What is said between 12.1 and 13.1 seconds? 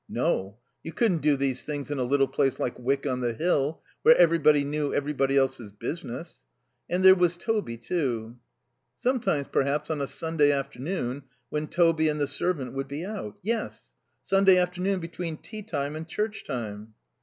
the servant would be